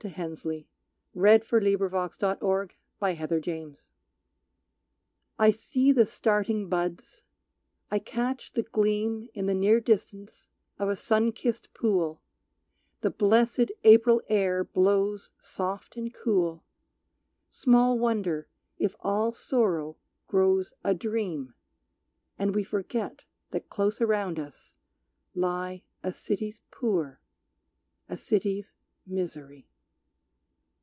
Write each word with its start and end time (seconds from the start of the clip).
Ah! 0.03 0.07
let 0.25 0.45
me 0.45 0.67
dream 1.13 1.41
For 1.41 1.59
there 1.61 1.75
are 1.85 1.89
no 1.91 2.07
stars. 2.09 2.71
Revulsion. 3.11 3.75
I 5.37 5.51
see 5.51 5.91
the 5.91 6.07
starting 6.07 6.67
buds, 6.69 7.21
I 7.91 7.99
catch 7.99 8.53
the 8.53 8.63
gleam 8.63 9.29
In 9.35 9.45
the 9.45 9.53
near 9.53 9.79
distance 9.79 10.49
of 10.79 10.89
a 10.89 10.95
sun 10.95 11.31
kissed 11.31 11.71
pool, 11.75 12.19
The 13.01 13.11
blessed 13.11 13.71
April 13.83 14.23
air 14.27 14.63
blows 14.63 15.29
soft 15.37 15.95
and 15.95 16.11
cool, 16.11 16.63
Small 17.51 17.99
wonder 17.99 18.47
if 18.79 18.95
all 19.01 19.31
sorrow 19.31 19.97
grows 20.25 20.73
a 20.83 20.95
dream, 20.95 21.53
And 22.39 22.55
we 22.55 22.63
forget 22.63 23.25
that 23.51 23.69
close 23.69 24.01
around 24.01 24.39
us 24.39 24.79
lie 25.35 25.83
A 26.01 26.11
city's 26.11 26.59
poor, 26.71 27.19
a 28.09 28.17
city's 28.17 28.73
misery. 29.05 29.67